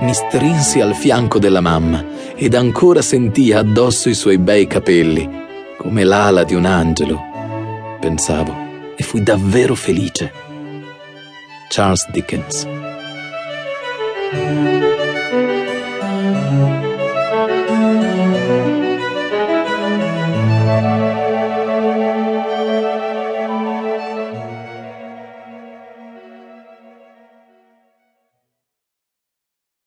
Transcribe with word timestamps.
Mi 0.00 0.14
strinsi 0.14 0.80
al 0.80 0.94
fianco 0.94 1.38
della 1.38 1.60
mamma 1.60 2.04
ed 2.36 2.54
ancora 2.54 3.02
sentii 3.02 3.52
addosso 3.52 4.08
i 4.08 4.14
suoi 4.14 4.38
bei 4.38 4.66
capelli, 4.66 5.28
come 5.76 6.04
l'ala 6.04 6.44
di 6.44 6.54
un 6.54 6.64
angelo, 6.64 7.20
pensavo, 7.98 8.54
e 8.96 9.02
fui 9.02 9.22
davvero 9.22 9.74
felice. 9.74 10.32
Charles 11.68 12.08
Dickens 12.10 12.85